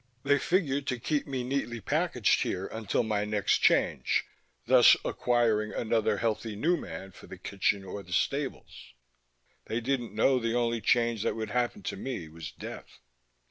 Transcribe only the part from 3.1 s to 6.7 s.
next Change, thus acquiring another healthy